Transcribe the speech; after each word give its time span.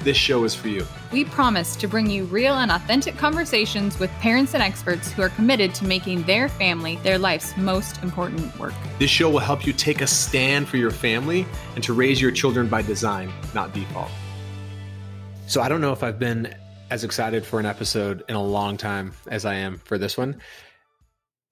this 0.00 0.16
show 0.16 0.44
is 0.44 0.54
for 0.54 0.68
you. 0.68 0.86
We 1.12 1.24
promise 1.24 1.76
to 1.76 1.88
bring 1.88 2.08
you 2.08 2.24
real 2.24 2.54
and 2.54 2.70
authentic 2.70 3.16
conversations 3.16 3.98
with 3.98 4.10
parents 4.12 4.54
and 4.54 4.62
experts 4.62 5.10
who 5.12 5.22
are 5.22 5.28
committed 5.30 5.74
to 5.76 5.84
making 5.84 6.22
their 6.24 6.48
family 6.48 6.96
their 7.02 7.18
life's 7.18 7.56
most 7.56 8.02
important 8.02 8.58
work. 8.58 8.74
This 8.98 9.10
show 9.10 9.30
will 9.30 9.38
help 9.38 9.66
you 9.66 9.72
take 9.72 10.00
a 10.00 10.06
stand 10.06 10.68
for 10.68 10.76
your 10.76 10.90
family 10.90 11.46
and 11.74 11.84
to 11.84 11.92
raise 11.92 12.20
your 12.20 12.30
children 12.30 12.68
by 12.68 12.82
design, 12.82 13.32
not 13.54 13.72
default. 13.72 14.10
So 15.46 15.60
I 15.60 15.68
don't 15.68 15.80
know 15.80 15.92
if 15.92 16.02
I've 16.02 16.18
been 16.18 16.54
as 16.90 17.04
excited 17.04 17.44
for 17.44 17.60
an 17.60 17.66
episode 17.66 18.24
in 18.28 18.34
a 18.34 18.42
long 18.42 18.76
time 18.76 19.12
as 19.28 19.44
I 19.44 19.54
am 19.54 19.78
for 19.78 19.98
this 19.98 20.16
one 20.16 20.40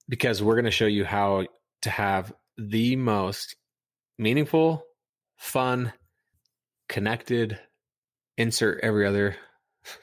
because 0.09 0.43
we're 0.43 0.55
going 0.55 0.65
to 0.65 0.71
show 0.71 0.87
you 0.87 1.05
how 1.05 1.47
to 1.83 1.91
have 1.91 2.33
the 2.57 2.97
most 2.97 3.57
meaningful, 4.19 4.83
fun, 5.37 5.93
connected, 6.89 7.59
insert 8.39 8.81
every 8.83 9.07
other 9.07 9.37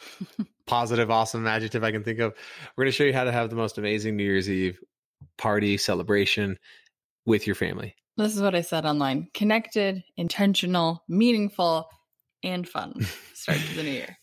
positive, 0.67 1.09
awesome 1.09 1.47
adjective 1.47 1.83
I 1.83 1.91
can 1.91 2.03
think 2.03 2.19
of. 2.19 2.33
We're 2.75 2.83
going 2.83 2.91
to 2.91 2.95
show 2.95 3.05
you 3.05 3.13
how 3.13 3.23
to 3.23 3.31
have 3.31 3.49
the 3.49 3.55
most 3.55 3.79
amazing 3.79 4.15
New 4.15 4.23
Year's 4.23 4.49
Eve 4.49 4.79
party 5.37 5.77
celebration 5.77 6.59
with 7.25 7.47
your 7.47 7.55
family. 7.55 7.95
This 8.17 8.35
is 8.35 8.41
what 8.41 8.53
I 8.53 8.61
said 8.61 8.85
online 8.85 9.29
connected, 9.33 10.03
intentional, 10.15 11.03
meaningful, 11.09 11.89
and 12.43 12.67
fun. 12.67 12.93
Start 13.33 13.57
to 13.57 13.75
the 13.75 13.83
new 13.83 13.89
year. 13.89 14.17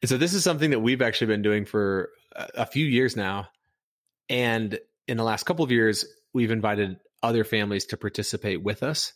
And 0.00 0.08
So, 0.08 0.16
this 0.16 0.34
is 0.34 0.42
something 0.42 0.70
that 0.70 0.80
we've 0.80 1.02
actually 1.02 1.28
been 1.28 1.42
doing 1.42 1.64
for 1.64 2.10
a 2.34 2.66
few 2.66 2.86
years 2.86 3.16
now. 3.16 3.48
And 4.28 4.78
in 5.06 5.16
the 5.16 5.22
last 5.24 5.44
couple 5.44 5.64
of 5.64 5.70
years, 5.70 6.04
we've 6.34 6.50
invited 6.50 6.96
other 7.22 7.44
families 7.44 7.86
to 7.86 7.96
participate 7.96 8.62
with 8.62 8.82
us. 8.82 9.12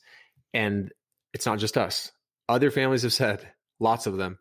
And 0.55 0.93
it's 1.35 1.47
not 1.47 1.59
just 1.59 1.77
us. 1.77 2.13
Other 2.49 2.71
families 2.71 3.03
have 3.03 3.13
said, 3.13 3.49
lots 3.81 4.07
of 4.07 4.17
them, 4.17 4.39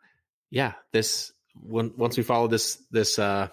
yeah, 0.51 0.73
this 0.93 1.31
when, 1.55 1.93
once 1.97 2.17
we 2.17 2.23
follow 2.23 2.47
this 2.47 2.77
this 2.91 3.17
uh 3.17 3.47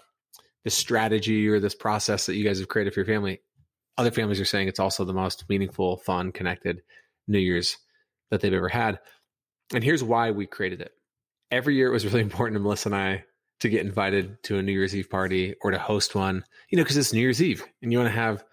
this 0.65 0.75
strategy 0.75 1.49
or 1.49 1.61
this 1.61 1.75
process 1.75 2.27
that 2.27 2.35
you 2.35 2.45
guys 2.45 2.59
have 2.59 2.69
created 2.69 2.93
for 2.93 3.01
your 3.01 3.07
family, 3.07 3.41
other 3.97 4.11
families 4.11 4.41
are 4.41 4.45
saying 4.45 4.69
it's 4.69 4.81
also 4.81 5.05
the 5.05 5.15
most 5.15 5.45
meaningful, 5.49 5.97
fun, 5.99 6.33
connected 6.33 6.83
New 7.29 7.39
Year's 7.39 7.79
that 8.31 8.41
they've 8.41 8.53
ever 8.53 8.69
had. 8.69 8.99
And 9.73 9.85
here's 9.85 10.03
why 10.03 10.33
we 10.33 10.47
created 10.47 10.81
it. 10.81 10.93
Every 11.51 11.77
year 11.77 11.89
it 11.89 11.93
was 11.93 12.05
really 12.05 12.21
important 12.23 12.57
to 12.57 12.61
Melissa 12.61 12.89
and 12.89 12.97
I 12.97 13.25
to 13.61 13.69
get 13.69 13.87
invited 13.87 14.43
to 14.45 14.59
a 14.59 14.63
New 14.63 14.73
Year's 14.73 14.95
Eve 14.95 15.09
party 15.09 15.55
or 15.63 15.71
to 15.71 15.79
host 15.79 16.15
one, 16.15 16.45
you 16.69 16.77
know, 16.77 16.83
because 16.83 16.97
it's 16.97 17.13
New 17.13 17.21
Year's 17.21 17.43
Eve 17.43 17.65
and 17.81 17.93
you 17.93 17.99
want 17.99 18.13
to 18.13 18.21
have 18.21 18.45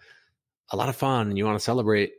a 0.70 0.76
lot 0.76 0.88
of 0.88 0.96
fun 0.96 1.28
and 1.28 1.36
you 1.36 1.44
want 1.44 1.58
to 1.58 1.64
celebrate. 1.64 2.12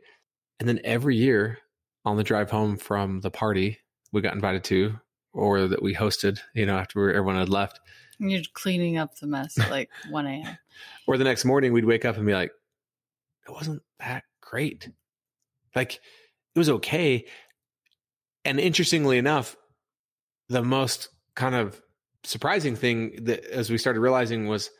And 0.60 0.68
then 0.68 0.80
every 0.84 1.16
year 1.16 1.58
on 2.04 2.16
the 2.16 2.22
drive 2.22 2.50
home 2.50 2.76
from 2.76 3.20
the 3.20 3.30
party 3.30 3.78
we 4.12 4.20
got 4.20 4.34
invited 4.34 4.64
to 4.64 4.98
or 5.36 5.68
that 5.68 5.82
we 5.82 5.94
hosted, 5.94 6.40
you 6.54 6.66
know, 6.66 6.76
after 6.76 7.12
everyone 7.12 7.36
had 7.36 7.48
left. 7.48 7.80
And 8.18 8.30
You're 8.32 8.42
cleaning 8.54 8.96
up 8.96 9.16
the 9.18 9.26
mess 9.26 9.58
at 9.58 9.70
like 9.70 9.90
1 10.10 10.26
a.m. 10.26 10.58
or 11.06 11.18
the 11.18 11.24
next 11.24 11.44
morning 11.44 11.72
we'd 11.72 11.84
wake 11.84 12.04
up 12.04 12.16
and 12.16 12.26
be 12.26 12.34
like, 12.34 12.50
it 13.46 13.52
wasn't 13.52 13.82
that 14.00 14.24
great. 14.40 14.88
Like 15.74 15.94
it 15.94 16.58
was 16.58 16.70
okay. 16.70 17.26
And 18.44 18.58
interestingly 18.58 19.18
enough, 19.18 19.56
the 20.48 20.62
most 20.62 21.08
kind 21.34 21.54
of 21.54 21.80
surprising 22.24 22.76
thing 22.76 23.24
that 23.24 23.44
as 23.44 23.70
we 23.70 23.78
started 23.78 24.00
realizing 24.00 24.46
was, 24.46 24.70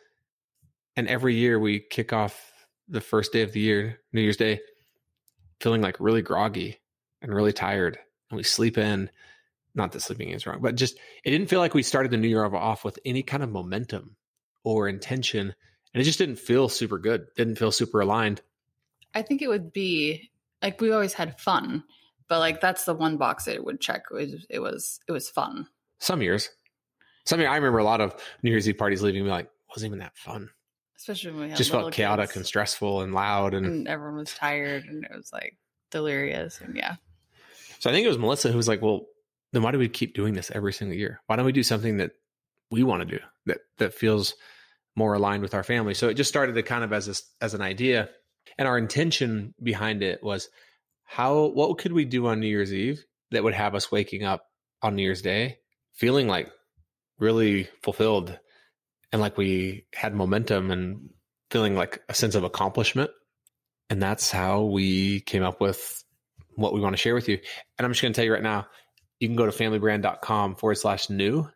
and 0.97 1.07
every 1.09 1.35
year 1.35 1.59
we 1.59 1.81
kick 1.81 2.13
off 2.13 2.53
the 2.89 3.01
first 3.01 3.33
day 3.33 3.43
of 3.43 3.53
the 3.53 3.61
year, 3.61 4.01
New 4.13 4.23
Year's 4.23 4.37
Day, 4.37 4.61
feeling 5.61 5.83
like 5.83 6.01
really 6.01 6.23
groggy 6.23 6.79
and 7.21 7.35
really 7.35 7.53
tired. 7.53 7.99
And 8.31 8.37
we 8.37 8.43
sleep 8.43 8.79
in. 8.79 9.11
Not 9.77 9.93
that 9.93 10.01
sleeping 10.01 10.31
is 10.31 10.47
wrong, 10.47 10.59
but 10.61 10.75
just 10.75 10.99
it 11.25 11.31
didn't 11.31 11.49
feel 11.49 11.61
like 11.61 11.75
we 11.75 11.83
started 11.83 12.11
the 12.11 12.17
new 12.17 12.29
year 12.29 12.45
off 12.45 12.85
with 12.85 12.99
any 13.05 13.23
kind 13.23 13.43
of 13.43 13.51
momentum 13.51 14.17
or 14.65 14.89
intention. 14.89 15.55
And 15.95 16.01
it 16.01 16.05
just 16.05 16.19
didn't 16.19 16.37
feel 16.37 16.69
super 16.69 16.99
good. 16.99 17.27
Didn't 17.37 17.57
feel 17.57 17.71
super 17.71 18.01
aligned. 18.01 18.43
I 19.15 19.23
think 19.23 19.43
it 19.43 19.49
would 19.49 19.73
be 19.73 20.31
like 20.63 20.81
we 20.81 20.93
always 20.93 21.13
had 21.13 21.39
fun, 21.39 21.85
but 22.29 22.39
like 22.41 22.61
that's 22.61 22.85
the 22.85 22.95
one 22.95 23.19
box 23.19 23.47
it 23.47 23.65
would 23.65 23.81
check. 23.81 24.07
It 24.11 24.15
was 24.15 24.47
it 24.51 24.59
was 24.61 25.01
it 25.07 25.13
was 25.13 25.29
fun. 25.29 25.69
Some 25.99 26.23
years. 26.23 26.51
Some 27.25 27.41
years 27.41 27.51
I 27.51 27.57
remember 27.57 27.79
a 27.79 27.85
lot 27.85 28.01
of 28.01 28.15
New 28.43 28.51
Year's 28.51 28.69
Eve 28.69 28.79
parties 28.79 29.03
leaving 29.03 29.25
me 29.25 29.31
like, 29.31 29.51
wasn't 29.69 29.91
even 29.91 29.99
that 30.01 30.17
fun 30.17 30.51
especially 30.97 31.33
when 31.33 31.43
we 31.43 31.49
had 31.51 31.57
just 31.57 31.71
felt 31.71 31.93
chaotic 31.93 32.29
kids. 32.31 32.37
and 32.37 32.47
stressful 32.47 33.03
and 33.03 33.15
loud 33.15 33.55
and, 33.55 33.67
and, 33.67 33.89
everyone 33.89 34.17
was 34.19 34.33
tired 34.33 34.85
and 34.87 35.05
it 35.05 35.11
was 35.15 35.33
like 35.33 35.57
delirious 35.91 36.61
and 36.61 36.77
yeah 36.77 36.97
so 37.79 37.91
i 37.91 37.93
think 37.93 38.05
it 38.05 38.09
was 38.09 38.19
melissa 38.19 38.51
who 38.51 38.57
was 38.57 38.69
like 38.69 38.83
well 38.83 39.07
then 39.57 39.63
why 39.63 39.73
do 39.73 39.79
we 39.79 39.89
keep 39.89 40.15
doing 40.15 40.35
this 40.35 40.51
every 40.55 40.73
single 40.73 40.97
year 40.97 41.21
why 41.27 41.37
don't 41.37 41.47
we 41.47 41.53
do 41.53 41.63
something 41.63 41.97
that 41.97 42.13
we 42.71 42.83
want 42.83 43.01
to 43.01 43.19
do 43.19 43.23
that 43.47 43.59
that 43.79 43.95
feels 43.95 44.35
more 44.95 45.15
aligned 45.15 45.43
with 45.43 45.55
our 45.55 45.63
family 45.63 45.95
so 45.95 46.09
it 46.09 46.15
just 46.15 46.29
started 46.29 46.55
to 46.55 46.63
kind 46.63 46.85
of 46.85 46.93
as 46.93 47.09
a, 47.09 47.45
as 47.45 47.55
an 47.55 47.63
idea 47.63 48.09
and 48.59 48.69
our 48.69 48.79
intention 48.79 49.55
behind 49.63 50.03
it 50.03 50.23
was 50.23 50.49
how 51.05 51.47
what 51.47 51.79
could 51.79 51.93
we 51.93 52.05
do 52.05 52.27
on 52.27 52.41
new 52.41 52.47
year's 52.47 52.73
eve 52.73 53.05
that 53.31 53.45
would 53.45 53.55
have 53.55 53.75
us 53.75 53.91
waking 53.91 54.25
up 54.25 54.47
on 54.83 54.95
new 54.95 55.03
year's 55.03 55.23
day 55.23 55.59
feeling 55.93 56.29
like 56.29 56.51
really 57.19 57.69
fulfilled 57.83 58.39
and 59.13 59.21
like 59.21 59.37
we 59.37 59.87
had 59.95 60.15
momentum 60.15 60.71
and 60.71 61.11
feeling 61.51 61.75
like 61.75 62.03
a 62.09 62.15
sense 62.15 62.35
of 62.35 62.45
accomplishment. 62.45 63.11
And 63.89 64.03
that's 64.03 64.31
how 64.31 64.63
we 64.63 65.21
came 65.21 65.43
up 65.43 65.61
with 65.61 66.05
what 66.55 66.73
we 66.73 66.81
want 66.81 66.95
to 66.95 66.99
share 67.01 67.15
with 67.15 67.29
you. 67.29 67.39
And 67.79 67.85
I'm 67.85 67.93
just 67.93 68.03
going 68.03 68.13
to 68.13 68.17
tell 68.17 68.25
you 68.25 68.33
right 68.33 68.43
now, 68.43 68.67
you 69.21 69.29
can 69.29 69.37
go 69.37 69.47
to 69.47 69.53
familybrand.com 69.53 70.57
forward 70.57 70.77
slash 70.77 71.11
new 71.11 71.49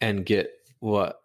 and 0.00 0.24
get 0.24 0.50
what 0.80 1.16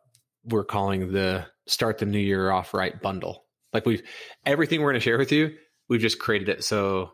we're 0.44 0.66
calling 0.66 1.12
the 1.12 1.46
start 1.68 1.98
the 1.98 2.06
new 2.06 2.20
year 2.20 2.52
off 2.52 2.74
right 2.74 3.02
bundle. 3.02 3.44
Like 3.74 3.86
we've 3.86 4.04
everything 4.46 4.82
we're 4.82 4.92
going 4.92 5.02
to 5.02 5.04
share 5.04 5.18
with 5.18 5.32
you, 5.32 5.56
we've 5.90 6.02
just 6.02 6.20
created 6.20 6.50
it 6.50 6.64
so 6.64 7.12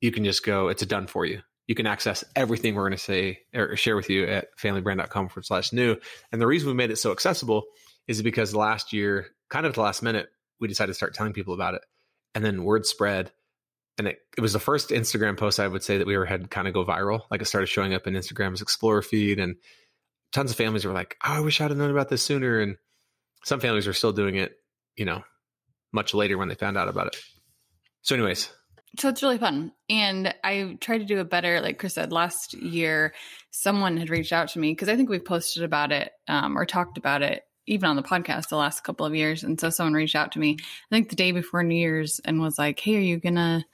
you 0.00 0.12
can 0.12 0.24
just 0.24 0.44
go, 0.44 0.68
it's 0.68 0.82
a 0.82 0.86
done 0.86 1.06
for 1.06 1.24
you 1.24 1.40
you 1.66 1.74
can 1.74 1.86
access 1.86 2.24
everything 2.34 2.74
we're 2.74 2.88
going 2.88 2.96
to 2.96 2.98
say 2.98 3.40
or 3.54 3.76
share 3.76 3.96
with 3.96 4.08
you 4.08 4.26
at 4.26 4.48
familybrand.com 4.58 5.28
forward 5.28 5.44
slash 5.44 5.72
new. 5.72 5.96
And 6.30 6.40
the 6.40 6.46
reason 6.46 6.68
we 6.68 6.74
made 6.74 6.90
it 6.90 6.96
so 6.96 7.12
accessible 7.12 7.64
is 8.06 8.22
because 8.22 8.54
last 8.54 8.92
year, 8.92 9.26
kind 9.50 9.66
of 9.66 9.70
at 9.70 9.74
the 9.74 9.82
last 9.82 10.02
minute, 10.02 10.28
we 10.60 10.68
decided 10.68 10.92
to 10.92 10.94
start 10.94 11.14
telling 11.14 11.32
people 11.32 11.54
about 11.54 11.74
it. 11.74 11.82
And 12.34 12.44
then 12.44 12.64
word 12.64 12.86
spread. 12.86 13.32
And 13.98 14.08
it, 14.08 14.18
it 14.36 14.40
was 14.40 14.52
the 14.52 14.60
first 14.60 14.90
Instagram 14.90 15.38
post 15.38 15.58
I 15.58 15.68
would 15.68 15.82
say 15.82 15.98
that 15.98 16.06
we 16.06 16.14
ever 16.14 16.26
had 16.26 16.50
kind 16.50 16.68
of 16.68 16.74
go 16.74 16.84
viral. 16.84 17.22
Like 17.30 17.40
it 17.40 17.46
started 17.46 17.68
showing 17.68 17.94
up 17.94 18.06
in 18.06 18.14
Instagram's 18.14 18.60
Explorer 18.60 19.02
feed, 19.02 19.38
and 19.38 19.56
tons 20.32 20.50
of 20.50 20.56
families 20.56 20.84
were 20.84 20.92
like, 20.92 21.16
"Oh, 21.24 21.32
I 21.32 21.40
wish 21.40 21.60
I'd 21.60 21.70
have 21.70 21.78
known 21.78 21.90
about 21.90 22.10
this 22.10 22.22
sooner." 22.22 22.60
And 22.60 22.76
some 23.44 23.60
families 23.60 23.86
are 23.86 23.94
still 23.94 24.12
doing 24.12 24.36
it, 24.36 24.52
you 24.96 25.06
know, 25.06 25.22
much 25.92 26.12
later 26.12 26.36
when 26.36 26.48
they 26.48 26.54
found 26.54 26.76
out 26.76 26.88
about 26.88 27.06
it. 27.06 27.16
So, 28.02 28.14
anyways, 28.14 28.50
so 28.98 29.08
it's 29.08 29.22
really 29.22 29.38
fun. 29.38 29.72
And 29.90 30.34
I 30.42 30.76
try 30.80 30.98
to 30.98 31.04
do 31.04 31.20
it 31.20 31.30
better. 31.30 31.60
Like 31.60 31.78
Chris 31.78 31.94
said, 31.94 32.12
last 32.12 32.54
year, 32.54 33.14
someone 33.50 33.96
had 33.96 34.10
reached 34.10 34.32
out 34.32 34.48
to 34.48 34.58
me 34.58 34.72
because 34.72 34.88
I 34.88 34.96
think 34.96 35.08
we've 35.08 35.24
posted 35.24 35.62
about 35.62 35.92
it 35.92 36.12
um, 36.28 36.56
or 36.56 36.64
talked 36.64 36.98
about 36.98 37.22
it 37.22 37.44
even 37.66 37.88
on 37.88 37.96
the 37.96 38.02
podcast 38.02 38.48
the 38.48 38.56
last 38.56 38.84
couple 38.84 39.04
of 39.04 39.14
years. 39.14 39.42
And 39.42 39.60
so 39.60 39.70
someone 39.70 39.94
reached 39.94 40.14
out 40.14 40.32
to 40.32 40.38
me, 40.38 40.56
I 40.60 40.94
think 40.94 41.08
the 41.08 41.16
day 41.16 41.32
before 41.32 41.62
New 41.62 41.74
Year's 41.74 42.20
and 42.24 42.40
was 42.40 42.58
like, 42.58 42.78
Hey, 42.78 42.96
are 42.96 43.00
you 43.00 43.20
to 43.20 43.64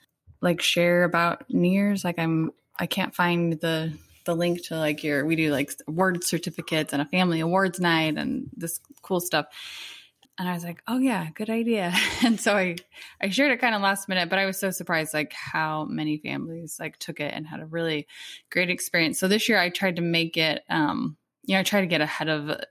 like 0.43 0.61
share 0.61 1.03
about 1.03 1.43
New 1.49 1.69
Year's? 1.69 2.03
Like 2.03 2.19
I'm, 2.19 2.51
I 2.79 2.85
can't 2.85 3.15
find 3.15 3.53
the, 3.59 3.93
the 4.25 4.35
link 4.35 4.65
to 4.67 4.77
like 4.77 5.03
your, 5.03 5.25
we 5.25 5.35
do 5.35 5.51
like 5.51 5.71
award 5.87 6.23
certificates 6.23 6.93
and 6.93 7.01
a 7.01 7.05
family 7.05 7.39
awards 7.39 7.79
night 7.79 8.17
and 8.17 8.49
this 8.55 8.79
cool 9.01 9.19
stuff 9.19 9.47
and 10.37 10.49
I 10.49 10.53
was 10.53 10.63
like, 10.63 10.81
"Oh 10.87 10.97
yeah, 10.97 11.27
good 11.35 11.49
idea." 11.49 11.93
And 12.25 12.39
so 12.39 12.55
I 12.55 12.75
I 13.21 13.29
shared 13.29 13.51
it 13.51 13.59
kind 13.59 13.75
of 13.75 13.81
last 13.81 14.09
minute, 14.09 14.29
but 14.29 14.39
I 14.39 14.45
was 14.45 14.59
so 14.59 14.71
surprised 14.71 15.13
like 15.13 15.33
how 15.33 15.85
many 15.85 16.17
families 16.17 16.77
like 16.79 16.97
took 16.97 17.19
it 17.19 17.33
and 17.33 17.45
had 17.45 17.59
a 17.59 17.65
really 17.65 18.07
great 18.49 18.69
experience. 18.69 19.19
So 19.19 19.27
this 19.27 19.47
year 19.49 19.59
I 19.59 19.69
tried 19.69 19.97
to 19.97 20.01
make 20.01 20.37
it 20.37 20.63
um 20.69 21.17
you 21.45 21.55
know, 21.55 21.59
I 21.59 21.63
tried 21.63 21.81
to 21.81 21.87
get 21.87 22.01
ahead 22.01 22.29
of 22.29 22.61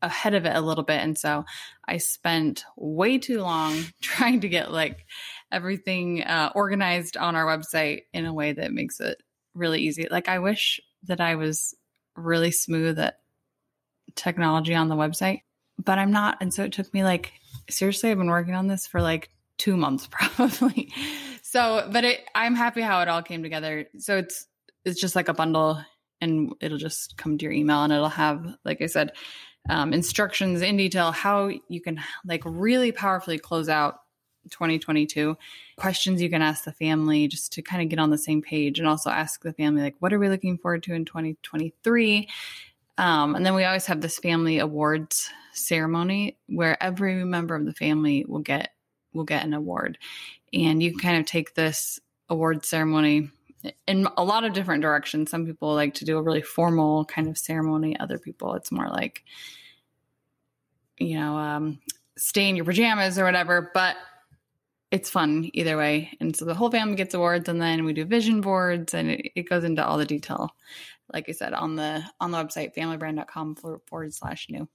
ahead 0.00 0.34
of 0.34 0.46
it 0.46 0.56
a 0.56 0.60
little 0.60 0.84
bit 0.84 1.00
and 1.00 1.18
so 1.18 1.44
I 1.86 1.98
spent 1.98 2.64
way 2.76 3.18
too 3.18 3.42
long 3.42 3.84
trying 4.00 4.40
to 4.40 4.48
get 4.48 4.72
like 4.72 5.06
everything 5.50 6.22
uh, 6.22 6.52
organized 6.54 7.16
on 7.16 7.36
our 7.36 7.44
website 7.44 8.02
in 8.12 8.26
a 8.26 8.32
way 8.32 8.52
that 8.52 8.72
makes 8.72 9.00
it 9.00 9.22
really 9.54 9.80
easy. 9.80 10.06
Like 10.10 10.28
I 10.28 10.38
wish 10.38 10.80
that 11.04 11.20
I 11.20 11.36
was 11.36 11.74
really 12.16 12.50
smooth 12.50 12.98
at 12.98 13.20
technology 14.14 14.74
on 14.74 14.88
the 14.88 14.96
website 14.96 15.40
but 15.78 15.98
I'm 15.98 16.10
not. 16.10 16.38
And 16.40 16.52
so 16.52 16.64
it 16.64 16.72
took 16.72 16.92
me 16.92 17.04
like, 17.04 17.32
seriously, 17.70 18.10
I've 18.10 18.18
been 18.18 18.30
working 18.30 18.54
on 18.54 18.66
this 18.66 18.86
for 18.86 19.00
like 19.00 19.30
two 19.56 19.76
months 19.76 20.06
probably. 20.10 20.92
so, 21.42 21.88
but 21.90 22.04
it, 22.04 22.20
I'm 22.34 22.54
happy 22.54 22.80
how 22.80 23.00
it 23.00 23.08
all 23.08 23.22
came 23.22 23.42
together. 23.42 23.86
So 23.98 24.16
it's, 24.16 24.46
it's 24.84 25.00
just 25.00 25.16
like 25.16 25.28
a 25.28 25.34
bundle 25.34 25.80
and 26.20 26.52
it'll 26.60 26.78
just 26.78 27.16
come 27.16 27.38
to 27.38 27.44
your 27.44 27.52
email 27.52 27.84
and 27.84 27.92
it'll 27.92 28.08
have, 28.08 28.44
like 28.64 28.82
I 28.82 28.86
said, 28.86 29.12
um, 29.70 29.92
instructions 29.92 30.62
in 30.62 30.76
detail 30.76 31.12
how 31.12 31.50
you 31.68 31.80
can 31.80 32.00
like 32.24 32.42
really 32.44 32.90
powerfully 32.90 33.38
close 33.38 33.68
out 33.68 34.00
2022 34.48 35.36
questions 35.76 36.20
you 36.20 36.30
can 36.30 36.42
ask 36.42 36.64
the 36.64 36.72
family 36.72 37.28
just 37.28 37.52
to 37.52 37.62
kind 37.62 37.82
of 37.82 37.88
get 37.88 37.98
on 37.98 38.10
the 38.10 38.18
same 38.18 38.42
page 38.42 38.78
and 38.78 38.88
also 38.88 39.10
ask 39.10 39.42
the 39.42 39.52
family 39.52 39.82
like 39.82 39.96
what 40.00 40.12
are 40.12 40.18
we 40.18 40.28
looking 40.28 40.58
forward 40.58 40.82
to 40.82 40.94
in 40.94 41.04
2023 41.04 42.28
um, 42.98 43.36
and 43.36 43.46
then 43.46 43.54
we 43.54 43.64
always 43.64 43.86
have 43.86 44.00
this 44.00 44.18
family 44.18 44.58
awards 44.58 45.30
ceremony 45.52 46.36
where 46.48 46.80
every 46.82 47.24
member 47.24 47.54
of 47.54 47.64
the 47.64 47.72
family 47.72 48.24
will 48.26 48.40
get 48.40 48.72
will 49.12 49.24
get 49.24 49.44
an 49.44 49.54
award. 49.54 49.98
And 50.52 50.82
you 50.82 50.90
can 50.90 51.00
kind 51.00 51.18
of 51.18 51.26
take 51.26 51.54
this 51.54 52.00
award 52.28 52.64
ceremony 52.64 53.30
in 53.86 54.08
a 54.16 54.24
lot 54.24 54.44
of 54.44 54.52
different 54.52 54.82
directions. 54.82 55.30
Some 55.30 55.46
people 55.46 55.74
like 55.74 55.94
to 55.94 56.04
do 56.04 56.18
a 56.18 56.22
really 56.22 56.42
formal 56.42 57.04
kind 57.04 57.28
of 57.28 57.38
ceremony 57.38 57.98
other 57.98 58.18
people 58.18 58.54
it's 58.54 58.72
more 58.72 58.88
like 58.88 59.24
you 61.00 61.16
know, 61.16 61.36
um, 61.36 61.78
stay 62.16 62.48
in 62.48 62.56
your 62.56 62.64
pajamas 62.64 63.20
or 63.20 63.24
whatever, 63.24 63.70
but 63.72 63.94
it's 64.90 65.10
fun 65.10 65.50
either 65.52 65.76
way. 65.76 66.10
And 66.20 66.34
so 66.34 66.44
the 66.44 66.54
whole 66.54 66.70
family 66.70 66.96
gets 66.96 67.14
awards 67.14 67.48
and 67.48 67.60
then 67.60 67.84
we 67.84 67.92
do 67.92 68.04
vision 68.04 68.40
boards 68.40 68.94
and 68.94 69.10
it, 69.10 69.32
it 69.34 69.48
goes 69.48 69.64
into 69.64 69.84
all 69.84 69.98
the 69.98 70.06
detail. 70.06 70.50
Like 71.12 71.28
I 71.28 71.32
said, 71.32 71.52
on 71.54 71.76
the 71.76 72.02
on 72.20 72.30
the 72.30 72.38
website, 72.38 72.74
familybrand.com 72.74 73.56
forward 73.56 74.14
slash 74.14 74.46
new. 74.50 74.68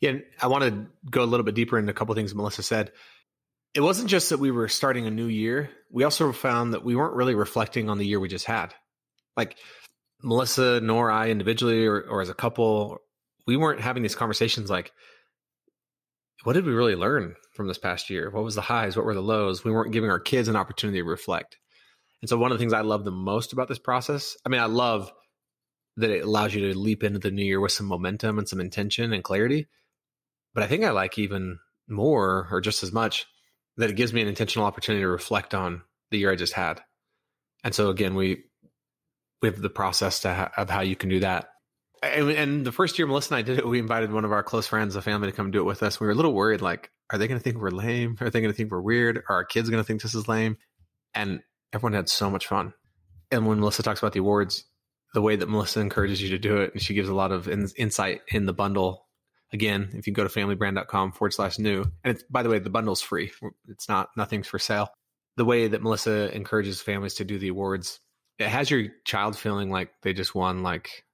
Yeah, 0.00 0.14
I 0.40 0.46
want 0.46 0.64
to 0.64 0.86
go 1.10 1.22
a 1.22 1.26
little 1.26 1.44
bit 1.44 1.54
deeper 1.54 1.78
into 1.78 1.90
a 1.90 1.94
couple 1.94 2.14
things 2.14 2.34
Melissa 2.34 2.62
said. 2.62 2.92
It 3.74 3.80
wasn't 3.80 4.08
just 4.08 4.30
that 4.30 4.38
we 4.38 4.50
were 4.50 4.68
starting 4.68 5.06
a 5.06 5.10
new 5.10 5.26
year. 5.26 5.70
We 5.90 6.04
also 6.04 6.32
found 6.32 6.72
that 6.72 6.84
we 6.84 6.96
weren't 6.96 7.14
really 7.14 7.34
reflecting 7.34 7.90
on 7.90 7.98
the 7.98 8.06
year 8.06 8.20
we 8.20 8.28
just 8.28 8.46
had. 8.46 8.74
Like 9.36 9.56
Melissa 10.22 10.80
nor 10.80 11.10
I 11.10 11.30
individually 11.30 11.86
or, 11.86 12.00
or 12.00 12.22
as 12.22 12.28
a 12.28 12.34
couple, 12.34 12.98
we 13.46 13.56
weren't 13.56 13.80
having 13.80 14.02
these 14.02 14.14
conversations 14.14 14.70
like, 14.70 14.92
what 16.48 16.54
did 16.54 16.64
we 16.64 16.72
really 16.72 16.96
learn 16.96 17.34
from 17.52 17.68
this 17.68 17.76
past 17.76 18.08
year? 18.08 18.30
What 18.30 18.42
was 18.42 18.54
the 18.54 18.62
highs? 18.62 18.96
What 18.96 19.04
were 19.04 19.12
the 19.12 19.20
lows? 19.20 19.64
We 19.64 19.70
weren't 19.70 19.92
giving 19.92 20.08
our 20.08 20.18
kids 20.18 20.48
an 20.48 20.56
opportunity 20.56 20.98
to 20.98 21.04
reflect. 21.04 21.58
And 22.22 22.28
so 22.30 22.38
one 22.38 22.50
of 22.50 22.56
the 22.56 22.62
things 22.62 22.72
I 22.72 22.80
love 22.80 23.04
the 23.04 23.10
most 23.10 23.52
about 23.52 23.68
this 23.68 23.78
process, 23.78 24.34
I 24.46 24.48
mean, 24.48 24.62
I 24.62 24.64
love 24.64 25.12
that 25.98 26.08
it 26.08 26.24
allows 26.24 26.54
you 26.54 26.72
to 26.72 26.78
leap 26.78 27.04
into 27.04 27.18
the 27.18 27.30
new 27.30 27.44
year 27.44 27.60
with 27.60 27.72
some 27.72 27.84
momentum 27.84 28.38
and 28.38 28.48
some 28.48 28.62
intention 28.62 29.12
and 29.12 29.22
clarity. 29.22 29.68
But 30.54 30.62
I 30.62 30.68
think 30.68 30.84
I 30.84 30.90
like 30.90 31.18
even 31.18 31.58
more 31.86 32.48
or 32.50 32.62
just 32.62 32.82
as 32.82 32.92
much 32.92 33.26
that 33.76 33.90
it 33.90 33.96
gives 33.96 34.14
me 34.14 34.22
an 34.22 34.28
intentional 34.28 34.66
opportunity 34.66 35.02
to 35.02 35.08
reflect 35.08 35.52
on 35.52 35.82
the 36.10 36.16
year 36.16 36.32
I 36.32 36.36
just 36.36 36.54
had. 36.54 36.80
And 37.62 37.74
so 37.74 37.90
again, 37.90 38.14
we 38.14 38.44
we 39.42 39.50
have 39.50 39.60
the 39.60 39.68
process 39.68 40.20
to 40.20 40.32
ha- 40.32 40.52
of 40.56 40.70
how 40.70 40.80
you 40.80 40.96
can 40.96 41.10
do 41.10 41.20
that 41.20 41.50
and, 42.02 42.30
and, 42.30 42.66
the 42.66 42.72
first 42.72 42.98
year 42.98 43.06
Melissa 43.06 43.34
and 43.34 43.38
I 43.38 43.42
did 43.42 43.58
it, 43.58 43.66
we 43.66 43.78
invited 43.78 44.12
one 44.12 44.24
of 44.24 44.32
our 44.32 44.42
close 44.42 44.66
friends, 44.66 44.96
a 44.96 45.02
family, 45.02 45.28
to 45.28 45.36
come 45.36 45.50
do 45.50 45.60
it 45.60 45.64
with 45.64 45.82
us. 45.82 46.00
We 46.00 46.06
were 46.06 46.12
a 46.12 46.16
little 46.16 46.34
worried, 46.34 46.60
like, 46.60 46.90
are 47.10 47.18
they 47.18 47.28
going 47.28 47.38
to 47.38 47.42
think 47.42 47.56
we're 47.56 47.70
lame? 47.70 48.16
Are 48.20 48.30
they 48.30 48.40
going 48.40 48.52
to 48.52 48.56
think 48.56 48.70
we're 48.70 48.80
weird? 48.80 49.18
Are 49.28 49.36
our 49.36 49.44
kids 49.44 49.70
going 49.70 49.82
to 49.82 49.86
think 49.86 50.02
this 50.02 50.14
is 50.14 50.28
lame? 50.28 50.58
And 51.14 51.40
everyone 51.72 51.94
had 51.94 52.08
so 52.08 52.30
much 52.30 52.46
fun. 52.46 52.74
And 53.30 53.46
when 53.46 53.60
Melissa 53.60 53.82
talks 53.82 54.00
about 54.00 54.12
the 54.12 54.20
awards, 54.20 54.64
the 55.14 55.22
way 55.22 55.36
that 55.36 55.48
Melissa 55.48 55.80
encourages 55.80 56.20
you 56.20 56.30
to 56.30 56.38
do 56.38 56.58
it, 56.58 56.72
and 56.74 56.82
she 56.82 56.94
gives 56.94 57.08
a 57.08 57.14
lot 57.14 57.32
of 57.32 57.48
in, 57.48 57.68
insight 57.76 58.20
in 58.28 58.46
the 58.46 58.52
bundle. 58.52 59.06
Again, 59.52 59.90
if 59.94 60.06
you 60.06 60.12
go 60.12 60.26
to 60.26 60.28
familybrand.com 60.28 61.12
forward 61.12 61.32
slash 61.32 61.58
new, 61.58 61.80
and 62.04 62.14
it's, 62.14 62.22
by 62.24 62.42
the 62.42 62.50
way, 62.50 62.58
the 62.58 62.70
bundle's 62.70 63.00
free. 63.00 63.32
It's 63.68 63.88
not, 63.88 64.10
nothing's 64.16 64.46
for 64.46 64.58
sale. 64.58 64.90
The 65.36 65.44
way 65.46 65.68
that 65.68 65.82
Melissa 65.82 66.34
encourages 66.34 66.82
families 66.82 67.14
to 67.14 67.24
do 67.24 67.38
the 67.38 67.48
awards, 67.48 68.00
it 68.38 68.48
has 68.48 68.70
your 68.70 68.88
child 69.04 69.36
feeling 69.36 69.70
like 69.70 69.90
they 70.02 70.12
just 70.12 70.34
won 70.34 70.62
like 70.62 71.04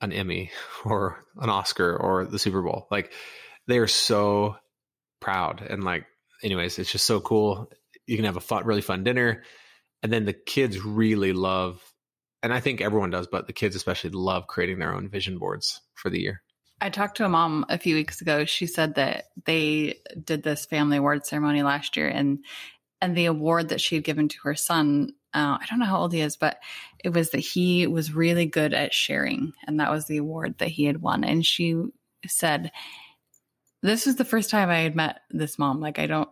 an 0.00 0.12
Emmy 0.12 0.50
or 0.84 1.24
an 1.36 1.50
Oscar 1.50 1.96
or 1.96 2.24
the 2.24 2.38
Super 2.38 2.62
Bowl. 2.62 2.86
Like 2.90 3.12
they 3.66 3.78
are 3.78 3.88
so 3.88 4.56
proud 5.20 5.60
and 5.68 5.84
like 5.84 6.06
anyways, 6.42 6.78
it's 6.78 6.92
just 6.92 7.06
so 7.06 7.20
cool. 7.20 7.70
You 8.06 8.16
can 8.16 8.24
have 8.24 8.36
a 8.36 8.40
fun, 8.40 8.64
really 8.64 8.80
fun 8.80 9.04
dinner 9.04 9.42
and 10.02 10.12
then 10.12 10.24
the 10.24 10.32
kids 10.32 10.84
really 10.84 11.32
love 11.32 11.82
and 12.42 12.52
I 12.52 12.60
think 12.60 12.80
everyone 12.80 13.10
does, 13.10 13.26
but 13.26 13.48
the 13.48 13.52
kids 13.52 13.74
especially 13.74 14.10
love 14.10 14.46
creating 14.46 14.78
their 14.78 14.94
own 14.94 15.08
vision 15.08 15.38
boards 15.38 15.80
for 15.94 16.08
the 16.08 16.20
year. 16.20 16.42
I 16.80 16.90
talked 16.90 17.16
to 17.16 17.24
a 17.24 17.28
mom 17.28 17.66
a 17.68 17.78
few 17.78 17.96
weeks 17.96 18.20
ago. 18.20 18.44
She 18.44 18.66
said 18.66 18.94
that 18.94 19.24
they 19.44 19.98
did 20.22 20.44
this 20.44 20.64
family 20.64 20.98
award 20.98 21.26
ceremony 21.26 21.62
last 21.62 21.96
year 21.96 22.08
and 22.08 22.38
and 23.00 23.16
the 23.16 23.26
award 23.26 23.68
that 23.68 23.80
she 23.80 23.94
had 23.96 24.04
given 24.04 24.28
to 24.28 24.38
her 24.44 24.54
son 24.54 25.10
uh, 25.34 25.58
I 25.60 25.66
don't 25.68 25.78
know 25.78 25.86
how 25.86 26.00
old 26.00 26.12
he 26.12 26.20
is, 26.20 26.36
but 26.36 26.58
it 27.04 27.10
was 27.10 27.30
that 27.30 27.40
he 27.40 27.86
was 27.86 28.12
really 28.12 28.46
good 28.46 28.72
at 28.72 28.94
sharing. 28.94 29.52
And 29.66 29.80
that 29.80 29.90
was 29.90 30.06
the 30.06 30.16
award 30.16 30.56
that 30.58 30.68
he 30.68 30.84
had 30.84 31.02
won. 31.02 31.22
And 31.22 31.44
she 31.44 31.76
said, 32.26 32.72
This 33.82 34.06
was 34.06 34.16
the 34.16 34.24
first 34.24 34.50
time 34.50 34.70
I 34.70 34.80
had 34.80 34.96
met 34.96 35.20
this 35.30 35.58
mom. 35.58 35.80
Like, 35.80 35.98
I 35.98 36.06
don't 36.06 36.30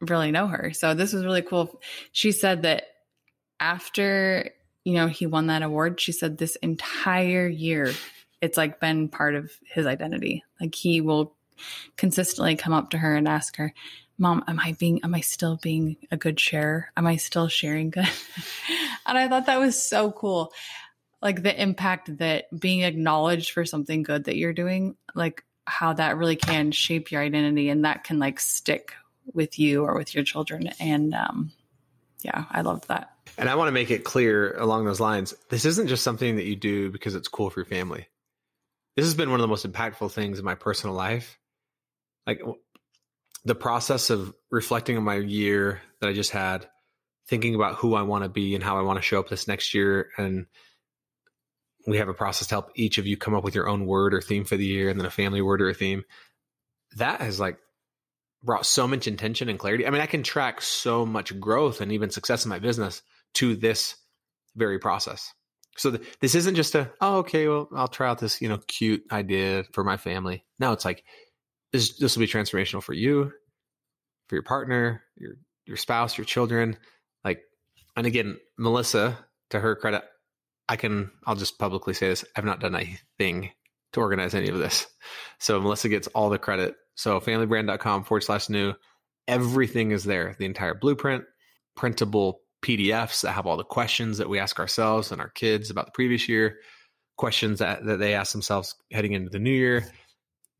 really 0.00 0.30
know 0.30 0.46
her. 0.46 0.72
So 0.72 0.94
this 0.94 1.12
was 1.12 1.24
really 1.24 1.42
cool. 1.42 1.80
She 2.12 2.32
said 2.32 2.62
that 2.62 2.84
after, 3.60 4.50
you 4.84 4.94
know, 4.94 5.06
he 5.06 5.26
won 5.26 5.46
that 5.46 5.62
award, 5.62 6.00
she 6.00 6.12
said 6.12 6.36
this 6.38 6.56
entire 6.56 7.48
year, 7.48 7.92
it's 8.40 8.56
like 8.58 8.78
been 8.78 9.08
part 9.08 9.34
of 9.34 9.50
his 9.64 9.86
identity. 9.86 10.44
Like, 10.60 10.74
he 10.74 11.00
will 11.00 11.34
consistently 11.96 12.56
come 12.56 12.72
up 12.72 12.90
to 12.90 12.98
her 12.98 13.16
and 13.16 13.26
ask 13.26 13.56
her, 13.56 13.72
mom 14.18 14.44
am 14.48 14.60
i 14.60 14.72
being 14.72 15.00
am 15.04 15.14
i 15.14 15.20
still 15.20 15.56
being 15.62 15.96
a 16.10 16.16
good 16.16 16.38
share 16.38 16.92
am 16.96 17.06
i 17.06 17.16
still 17.16 17.48
sharing 17.48 17.90
good? 17.90 18.08
And 19.06 19.16
i 19.16 19.26
thought 19.28 19.46
that 19.46 19.58
was 19.58 19.82
so 19.82 20.12
cool. 20.12 20.52
Like 21.22 21.42
the 21.42 21.60
impact 21.60 22.18
that 22.18 22.46
being 22.56 22.82
acknowledged 22.82 23.52
for 23.52 23.64
something 23.64 24.02
good 24.02 24.24
that 24.24 24.36
you're 24.36 24.52
doing 24.52 24.96
like 25.14 25.44
how 25.66 25.94
that 25.94 26.18
really 26.18 26.36
can 26.36 26.72
shape 26.72 27.10
your 27.10 27.22
identity 27.22 27.70
and 27.70 27.84
that 27.84 28.04
can 28.04 28.18
like 28.18 28.38
stick 28.38 28.92
with 29.32 29.58
you 29.58 29.84
or 29.84 29.96
with 29.96 30.14
your 30.14 30.24
children. 30.24 30.68
And 30.78 31.14
um 31.14 31.52
yeah 32.22 32.44
i 32.50 32.60
love 32.60 32.86
that. 32.88 33.12
And 33.38 33.48
i 33.48 33.54
want 33.54 33.68
to 33.68 33.72
make 33.72 33.90
it 33.90 34.04
clear 34.04 34.54
along 34.58 34.84
those 34.84 35.00
lines 35.00 35.34
this 35.48 35.64
isn't 35.64 35.88
just 35.88 36.02
something 36.02 36.36
that 36.36 36.44
you 36.44 36.56
do 36.56 36.90
because 36.90 37.14
it's 37.14 37.28
cool 37.28 37.48
for 37.48 37.60
your 37.60 37.66
family. 37.66 38.08
This 38.96 39.06
has 39.06 39.14
been 39.14 39.30
one 39.30 39.38
of 39.40 39.42
the 39.42 39.48
most 39.48 39.70
impactful 39.70 40.10
things 40.12 40.38
in 40.38 40.44
my 40.44 40.56
personal 40.56 40.94
life. 40.94 41.38
Like 42.26 42.42
the 43.44 43.54
process 43.54 44.10
of 44.10 44.34
reflecting 44.50 44.96
on 44.96 45.04
my 45.04 45.16
year 45.16 45.80
that 46.00 46.08
I 46.08 46.12
just 46.12 46.30
had, 46.30 46.68
thinking 47.28 47.54
about 47.54 47.76
who 47.76 47.94
I 47.94 48.02
want 48.02 48.24
to 48.24 48.28
be 48.28 48.54
and 48.54 48.64
how 48.64 48.78
I 48.78 48.82
want 48.82 48.98
to 48.98 49.02
show 49.02 49.20
up 49.20 49.28
this 49.28 49.48
next 49.48 49.74
year. 49.74 50.08
And 50.16 50.46
we 51.86 51.98
have 51.98 52.08
a 52.08 52.14
process 52.14 52.48
to 52.48 52.54
help 52.54 52.70
each 52.74 52.98
of 52.98 53.06
you 53.06 53.16
come 53.16 53.34
up 53.34 53.44
with 53.44 53.54
your 53.54 53.68
own 53.68 53.86
word 53.86 54.12
or 54.14 54.20
theme 54.20 54.44
for 54.44 54.56
the 54.56 54.66
year 54.66 54.88
and 54.88 54.98
then 54.98 55.06
a 55.06 55.10
family 55.10 55.40
word 55.40 55.62
or 55.62 55.68
a 55.68 55.74
theme. 55.74 56.04
That 56.96 57.20
has 57.20 57.38
like 57.38 57.58
brought 58.42 58.66
so 58.66 58.86
much 58.86 59.06
intention 59.06 59.48
and 59.48 59.58
clarity. 59.58 59.86
I 59.86 59.90
mean, 59.90 60.00
I 60.00 60.06
can 60.06 60.22
track 60.22 60.62
so 60.62 61.04
much 61.06 61.38
growth 61.38 61.80
and 61.80 61.92
even 61.92 62.10
success 62.10 62.44
in 62.44 62.50
my 62.50 62.58
business 62.58 63.02
to 63.34 63.56
this 63.56 63.96
very 64.56 64.78
process. 64.78 65.32
So 65.76 65.92
th- 65.92 66.02
this 66.20 66.34
isn't 66.34 66.56
just 66.56 66.74
a, 66.74 66.90
oh, 67.00 67.18
okay, 67.18 67.46
well, 67.46 67.68
I'll 67.74 67.88
try 67.88 68.08
out 68.08 68.18
this, 68.18 68.40
you 68.42 68.48
know, 68.48 68.58
cute 68.66 69.04
idea 69.12 69.64
for 69.72 69.84
my 69.84 69.96
family. 69.96 70.44
No, 70.58 70.72
it's 70.72 70.84
like, 70.84 71.04
this 71.72 71.98
this 71.98 72.16
will 72.16 72.20
be 72.20 72.32
transformational 72.32 72.82
for 72.82 72.94
you, 72.94 73.32
for 74.28 74.36
your 74.36 74.42
partner, 74.42 75.02
your 75.16 75.34
your 75.66 75.76
spouse, 75.76 76.16
your 76.16 76.24
children. 76.24 76.76
Like, 77.24 77.42
and 77.96 78.06
again, 78.06 78.38
Melissa, 78.56 79.18
to 79.50 79.60
her 79.60 79.76
credit, 79.76 80.02
I 80.68 80.76
can 80.76 81.10
I'll 81.26 81.36
just 81.36 81.58
publicly 81.58 81.94
say 81.94 82.08
this: 82.08 82.24
I've 82.36 82.44
not 82.44 82.60
done 82.60 82.74
a 82.74 82.98
thing 83.18 83.50
to 83.92 84.00
organize 84.00 84.34
any 84.34 84.48
of 84.48 84.58
this. 84.58 84.86
So 85.38 85.60
Melissa 85.60 85.88
gets 85.88 86.08
all 86.08 86.30
the 86.30 86.38
credit. 86.38 86.74
So 86.94 87.20
familybrand.com 87.20 88.04
forward 88.04 88.22
slash 88.22 88.48
new. 88.48 88.74
Everything 89.26 89.92
is 89.92 90.04
there. 90.04 90.34
The 90.38 90.46
entire 90.46 90.74
blueprint, 90.74 91.24
printable 91.76 92.40
PDFs 92.62 93.22
that 93.22 93.32
have 93.32 93.46
all 93.46 93.56
the 93.56 93.64
questions 93.64 94.18
that 94.18 94.28
we 94.28 94.38
ask 94.38 94.58
ourselves 94.58 95.12
and 95.12 95.20
our 95.20 95.30
kids 95.30 95.70
about 95.70 95.86
the 95.86 95.92
previous 95.92 96.28
year, 96.28 96.58
questions 97.16 97.60
that, 97.60 97.84
that 97.84 97.98
they 97.98 98.14
ask 98.14 98.32
themselves 98.32 98.74
heading 98.90 99.12
into 99.12 99.30
the 99.30 99.38
new 99.38 99.52
year, 99.52 99.86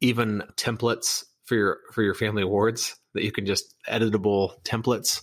even 0.00 0.42
templates 0.56 1.24
for 1.44 1.54
your 1.54 1.78
for 1.92 2.02
your 2.02 2.14
family 2.14 2.42
awards 2.42 2.96
that 3.14 3.24
you 3.24 3.32
can 3.32 3.46
just 3.46 3.74
editable 3.88 4.62
templates. 4.64 5.22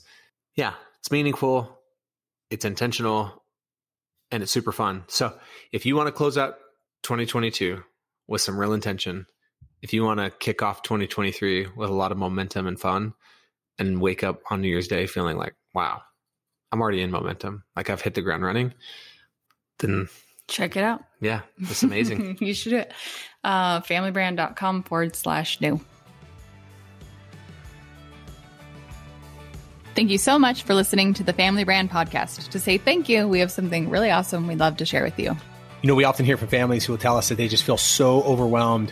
Yeah, 0.55 0.73
it's 0.99 1.11
meaningful, 1.11 1.79
it's 2.49 2.65
intentional, 2.65 3.43
and 4.31 4.43
it's 4.43 4.51
super 4.51 4.71
fun. 4.71 5.03
So 5.07 5.37
if 5.71 5.85
you 5.85 5.95
want 5.95 6.07
to 6.07 6.11
close 6.11 6.37
out 6.37 6.55
2022 7.03 7.83
with 8.27 8.41
some 8.41 8.57
real 8.57 8.73
intention, 8.73 9.27
if 9.81 9.93
you 9.93 10.03
want 10.03 10.19
to 10.19 10.29
kick 10.29 10.63
off 10.63 10.81
2023 10.81 11.67
with 11.75 11.89
a 11.89 11.93
lot 11.93 12.11
of 12.11 12.17
momentum 12.17 12.67
and 12.67 12.79
fun, 12.79 13.13
and 13.77 14.01
wake 14.01 14.23
up 14.23 14.41
on 14.49 14.61
New 14.61 14.67
Year's 14.67 14.87
Day 14.87 15.05
feeling 15.05 15.37
like, 15.37 15.55
wow, 15.73 16.01
I'm 16.71 16.81
already 16.81 17.01
in 17.01 17.11
momentum, 17.11 17.63
like 17.75 17.89
I've 17.89 18.01
hit 18.01 18.15
the 18.15 18.21
ground 18.21 18.43
running, 18.43 18.73
then 19.79 20.09
Check 20.47 20.75
it 20.75 20.83
out. 20.83 21.03
Yeah, 21.21 21.41
it's 21.59 21.83
amazing. 21.83 22.37
you 22.41 22.53
should 22.53 22.69
do 22.69 22.77
it. 22.77 22.93
Uh, 23.43 23.81
familybrand.com 23.81 24.83
forward 24.83 25.15
slash 25.15 25.59
new. 25.59 25.79
Thank 29.95 30.09
you 30.11 30.17
so 30.17 30.37
much 30.37 30.63
for 30.63 30.73
listening 30.73 31.13
to 31.13 31.23
the 31.23 31.31
Family 31.31 31.63
Brand 31.63 31.89
Podcast. 31.89 32.49
To 32.49 32.59
say 32.59 32.77
thank 32.77 33.07
you, 33.07 33.27
we 33.27 33.39
have 33.39 33.49
something 33.49 33.89
really 33.89 34.11
awesome 34.11 34.45
we'd 34.45 34.59
love 34.59 34.77
to 34.77 34.85
share 34.85 35.03
with 35.03 35.17
you. 35.17 35.37
You 35.81 35.87
know, 35.87 35.95
we 35.95 36.03
often 36.03 36.25
hear 36.25 36.35
from 36.35 36.49
families 36.49 36.83
who 36.83 36.93
will 36.93 36.97
tell 36.97 37.17
us 37.17 37.29
that 37.29 37.35
they 37.35 37.47
just 37.47 37.63
feel 37.63 37.77
so 37.77 38.21
overwhelmed 38.23 38.91